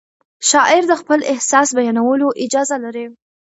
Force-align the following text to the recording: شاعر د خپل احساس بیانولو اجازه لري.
شاعر 0.49 0.83
د 0.87 0.93
خپل 1.01 1.19
احساس 1.33 1.67
بیانولو 1.77 2.27
اجازه 2.45 2.77
لري. 2.83 3.05